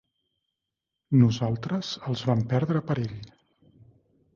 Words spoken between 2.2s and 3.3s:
vam perdre per ell.